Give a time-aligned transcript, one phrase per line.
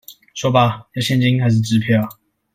[0.33, 2.09] 說吧，要現金還是支票？